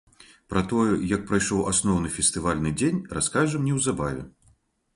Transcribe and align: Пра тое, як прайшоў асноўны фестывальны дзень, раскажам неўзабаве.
Пра 0.53 0.61
тое, 0.71 0.85
як 1.11 1.27
прайшоў 1.31 1.59
асноўны 1.73 2.09
фестывальны 2.17 2.73
дзень, 2.81 2.99
раскажам 3.19 3.69
неўзабаве. 3.71 4.29